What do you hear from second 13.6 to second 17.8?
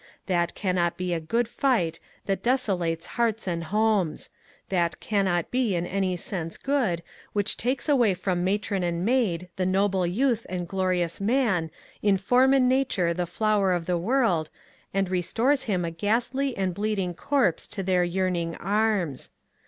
of the world, and restores him a ghastly and bleeding corpse